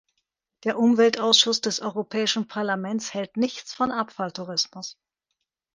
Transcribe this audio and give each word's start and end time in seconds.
Der 0.63 0.79
Umweltausschuss 0.79 1.61
des 1.61 1.79
Europäischen 1.79 2.47
Parlaments 2.47 3.13
hält 3.13 3.37
nichts 3.37 3.75
von 3.75 3.91
Abfalltourismus. 3.91 4.97